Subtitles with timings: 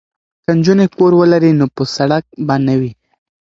[0.43, 2.91] که نجونې کور ولري نو په سړک به نه وي.